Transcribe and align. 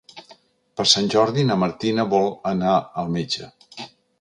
Per 0.79 0.85
Sant 0.93 1.09
Jordi 1.15 1.45
na 1.49 1.59
Martina 1.65 2.07
vol 2.17 2.27
anar 2.55 2.73
al 3.03 3.17
metge. 3.19 3.53